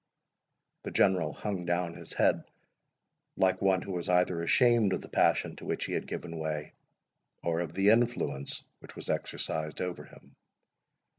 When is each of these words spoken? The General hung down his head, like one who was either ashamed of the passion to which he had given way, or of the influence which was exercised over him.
The 0.81 0.89
General 0.89 1.31
hung 1.31 1.63
down 1.65 1.93
his 1.93 2.11
head, 2.13 2.43
like 3.37 3.61
one 3.61 3.83
who 3.83 3.91
was 3.91 4.09
either 4.09 4.41
ashamed 4.41 4.93
of 4.93 5.01
the 5.01 5.07
passion 5.09 5.55
to 5.57 5.65
which 5.65 5.85
he 5.85 5.93
had 5.93 6.07
given 6.07 6.39
way, 6.39 6.73
or 7.43 7.59
of 7.59 7.75
the 7.75 7.89
influence 7.89 8.63
which 8.79 8.95
was 8.95 9.09
exercised 9.11 9.79
over 9.79 10.05
him. 10.05 10.35